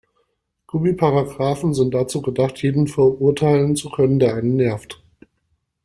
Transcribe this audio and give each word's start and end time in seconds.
Gummiparagraphen 0.65 1.75
sind 1.75 1.93
dazu 1.93 2.23
gedacht, 2.23 2.63
jeden 2.63 2.87
verurteilen 2.87 3.75
zu 3.75 3.91
können, 3.91 4.17
der 4.17 4.33
einen 4.33 4.55
nervt. 4.55 4.99